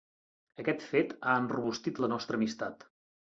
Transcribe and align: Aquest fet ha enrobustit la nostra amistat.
Aquest 0.63 0.85
fet 0.93 1.13
ha 1.19 1.35
enrobustit 1.43 2.03
la 2.05 2.11
nostra 2.15 2.39
amistat. 2.41 2.89